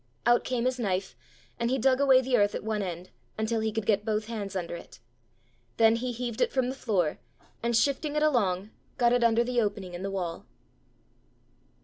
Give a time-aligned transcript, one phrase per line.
[0.25, 1.15] Out came his knife,
[1.59, 4.55] and he dug away the earth at one end, until he could get both hands
[4.55, 4.99] under it.
[5.77, 7.19] Then he heaved it from the floor,
[7.61, 10.47] and shifting it along, got it under the opening in the wall.